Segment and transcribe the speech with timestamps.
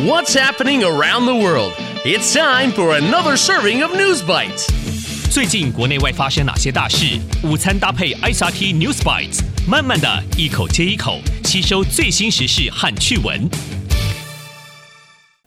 [0.00, 1.74] What's happening around the world?
[2.02, 4.66] It's time for another serving of News Bites.
[5.30, 7.20] 最近国内外发生哪些大事？
[7.44, 13.50] 午餐搭配 ICRT News Bites，慢慢的一口接一口吸收最新时事和趣闻。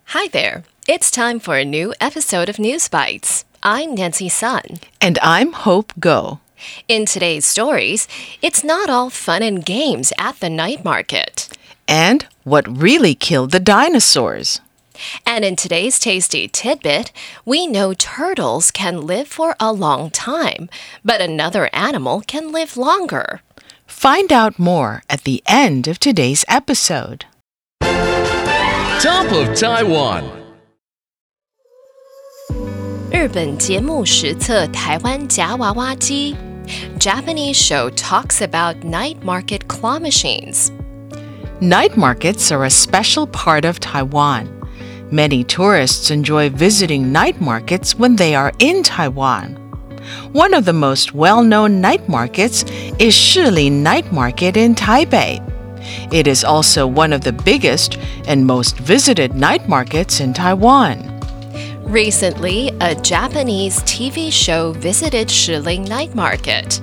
[0.10, 3.42] Hi there, it's time for a new episode of News Bites.
[3.62, 6.38] I'm Nancy Sun, and I'm Hope Ngo.
[6.88, 8.06] In today's stories,
[8.44, 11.50] it's not all fun and games at the night market
[11.89, 14.61] And what really killed the dinosaurs.
[15.27, 17.13] And in today's tasty tidbit,
[17.45, 20.69] we know turtles can live for a long time,
[21.05, 23.41] but another animal can live longer.
[23.87, 27.25] Find out more at the end of today's episode.
[29.01, 30.41] Top of Taiwan.
[33.11, 36.37] 日本节目实测台湾夹娃娃机。
[36.99, 40.71] Japanese show talks about night market claw machines.
[41.62, 44.52] Night markets are a special part of Taiwan.
[45.10, 49.54] Many tourists enjoy visiting night markets when they are in Taiwan.
[50.34, 52.64] One of the most well known night markets
[53.00, 55.40] is Shilin Night Market in Taipei.
[56.12, 57.98] It is also one of the biggest
[58.28, 61.15] and most visited night markets in Taiwan.
[61.86, 66.82] Recently, a Japanese TV show visited Shilin Night Market.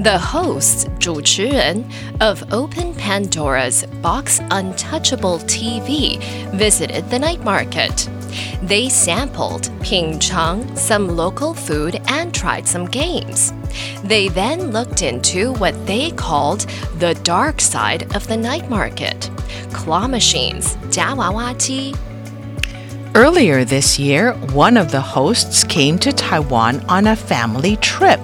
[0.00, 1.84] The hosts, 主持人
[2.20, 6.18] of Open Pandora's Box Untouchable TV,
[6.56, 8.08] visited the night market.
[8.62, 13.52] They sampled Pingchang, some local food, and tried some games.
[14.02, 16.66] They then looked into what they called
[16.98, 19.30] the dark side of the night market
[19.72, 21.94] claw machines, 夹娃娃机,
[23.18, 28.20] Earlier this year, one of the hosts came to Taiwan on a family trip.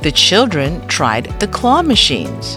[0.00, 2.56] The children tried the claw machines.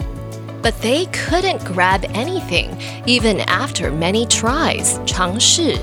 [0.62, 2.70] But they couldn't grab anything,
[3.06, 4.98] even after many tries.
[5.06, 5.78] 尝试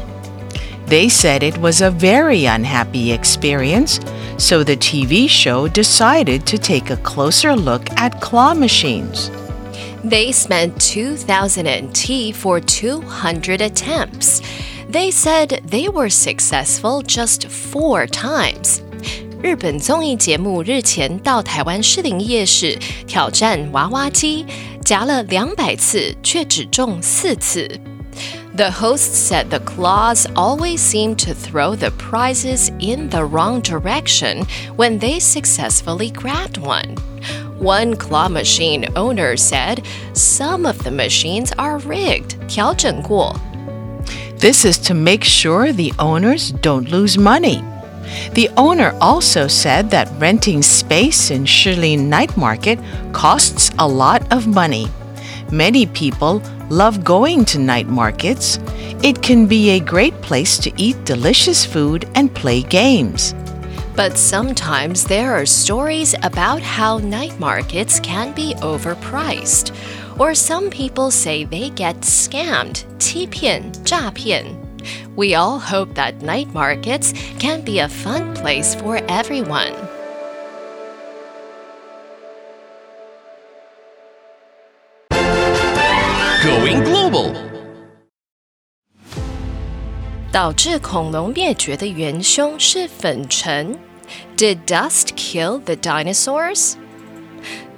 [0.86, 4.00] They said it was a very unhappy experience,
[4.38, 9.30] so the TV show decided to take a closer look at claw machines.
[10.02, 14.40] They spent 2,000 NT for 200 attempts.
[14.93, 18.79] They said they were successful just four times.
[19.41, 24.45] 日本综艺节目日前到台湾士林夜市挑战娃娃机，
[24.83, 27.79] 夹了两百次，却只中四次。
[28.57, 34.45] The host said the claws always seem to throw the prizes in the wrong direction
[34.75, 36.95] when they successfully grabbed one.
[37.61, 43.39] One claw machine owner said some of the machines are rigged, 调整过。
[44.44, 47.64] This is to make sure the owners don't lose money.
[48.34, 52.78] The owner also said that renting space in Shilin Night Market
[53.14, 54.88] costs a lot of money.
[55.50, 58.58] Many people love going to night markets.
[59.02, 63.34] It can be a great place to eat delicious food and play games.
[63.96, 69.72] But sometimes there are stories about how night markets can be overpriced.
[70.17, 74.45] Or some people say they get scammed, 欺骗,诈骗.
[75.15, 79.73] We all hope that night markets can be a fun place for everyone.
[86.43, 87.33] Going global.
[90.31, 93.77] 导致恐龙灭绝的元凶是粉尘。
[94.37, 96.75] Did dust kill the dinosaurs?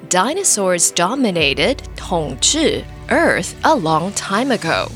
[0.10, 4.90] Dinosaurs dominated 统治 Earth a long time ago.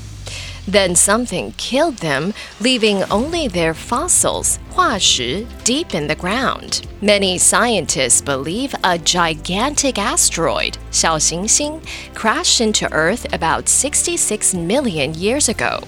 [0.67, 6.81] Then something killed them, leaving only their fossils, 化石 deep in the ground.
[7.01, 11.79] Many scientists believe a gigantic asteroid, 小行星,
[12.15, 15.81] crashed into Earth about 66 million years ago.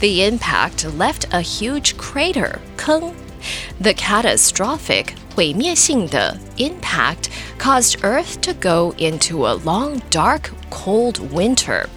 [0.00, 3.14] The impact left a huge crater, 坑.
[3.80, 11.88] The catastrophic 毁灭性的 impact caused Earth to go into a long, dark, cold winter.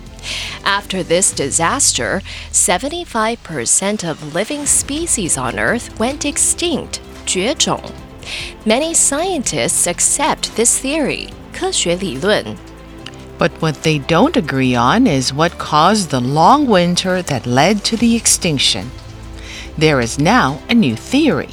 [0.64, 7.82] After this disaster, 75% of living species on Earth went extinct, 绝种.
[8.66, 12.56] Many scientists accept this theory, 科学理论.
[13.40, 17.98] But what they don't agree on is what caused the long winter that led to
[17.98, 18.92] the extinction.
[19.78, 21.50] There is now a new theory.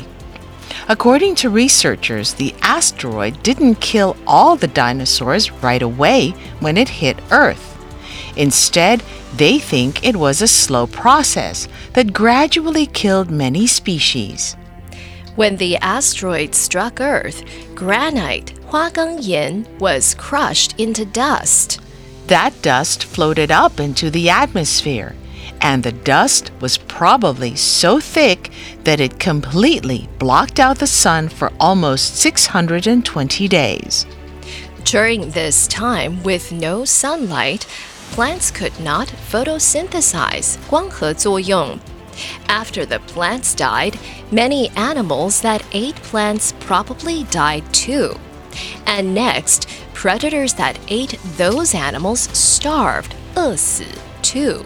[0.87, 7.19] According to researchers, the asteroid didn't kill all the dinosaurs right away when it hit
[7.31, 7.69] Earth.
[8.35, 9.03] Instead,
[9.35, 14.55] they think it was a slow process that gradually killed many species.
[15.35, 17.43] When the asteroid struck Earth,
[17.73, 21.79] granite, Huagengyan, was crushed into dust.
[22.27, 25.15] That dust floated up into the atmosphere
[25.60, 28.50] and the dust was probably so thick
[28.84, 34.06] that it completely blocked out the sun for almost 620 days.
[34.84, 37.66] During this time, with no sunlight,
[38.12, 41.78] plants could not photosynthesize 光合作用.
[42.48, 43.98] After the plants died,
[44.30, 48.16] many animals that ate plants probably died too.
[48.86, 53.84] And next, predators that ate those animals starved, 饿死,
[54.22, 54.64] too.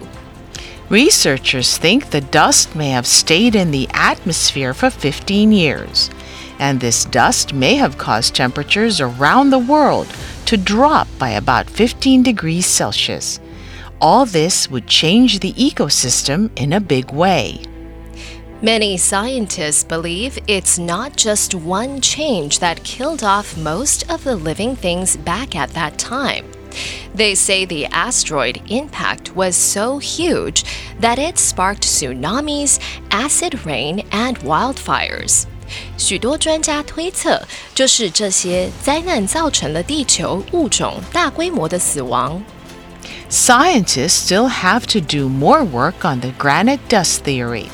[0.90, 6.08] Researchers think the dust may have stayed in the atmosphere for 15 years,
[6.58, 10.06] and this dust may have caused temperatures around the world
[10.46, 13.38] to drop by about 15 degrees Celsius.
[14.00, 17.60] All this would change the ecosystem in a big way.
[18.62, 24.74] Many scientists believe it's not just one change that killed off most of the living
[24.74, 26.46] things back at that time.
[27.15, 30.63] They say the asteroid impact was so huge
[30.99, 32.79] that it sparked tsunamis,
[33.11, 35.43] acid rain, and wildfires.
[35.97, 37.41] 许多专家推测，
[37.75, 42.43] 就是这些灾难造成了地球物种大规模的死亡。
[43.29, 47.67] Scientists still have to do more work on the granite dust theory,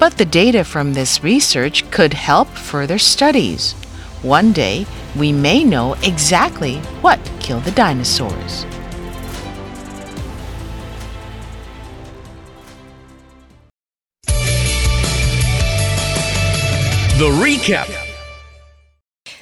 [0.00, 3.74] but the data from this research could help further studies.
[4.24, 8.65] One day, we may know exactly what killed the dinosaurs.
[17.17, 17.89] The recap.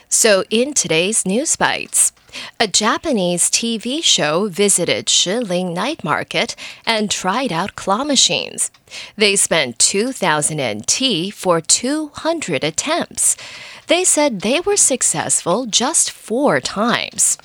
[0.09, 2.11] So, in today's News Bites,
[2.59, 6.55] a Japanese TV show visited Shilin Night Market
[6.85, 8.71] and tried out claw machines.
[9.15, 13.37] They spent 2,000 NT for 200 attempts.
[13.87, 17.37] They said they were successful just four times.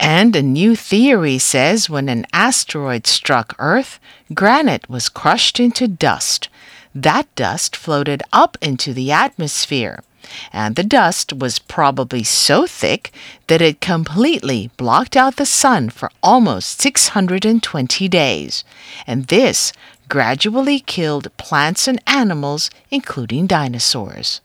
[0.00, 3.98] And a new theory says when an asteroid struck Earth,
[4.32, 6.48] granite was crushed into dust.
[6.94, 10.02] That dust floated up into the atmosphere
[10.52, 13.12] and the dust was probably so thick
[13.46, 18.64] that it completely blocked out the sun for almost 620 days.
[19.06, 19.72] And this
[20.08, 24.40] gradually killed plants and animals, including dinosaurs.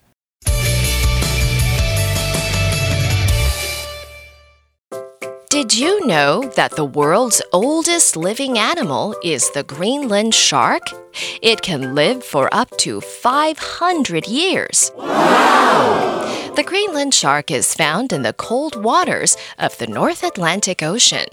[5.54, 10.82] Did you know that the world's oldest living animal is the Greenland shark?
[11.42, 14.90] It can live for up to 500 years.
[14.96, 16.50] Wow!
[16.56, 21.28] The Greenland shark is found in the cold waters of the North Atlantic Ocean.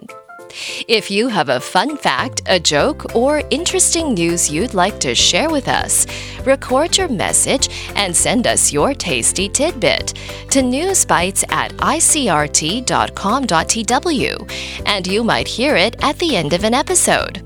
[0.88, 5.50] If you have a fun fact, a joke, or interesting news you'd like to share
[5.50, 6.06] with us,
[6.46, 10.14] record your message and send us your tasty tidbit
[10.52, 12.82] to newsbites at icrt.com.tw,
[14.86, 17.42] and you might hear it at the end of an episode.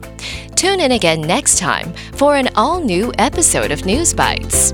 [0.55, 4.73] Tune in again next time for an all new episode of News Bites.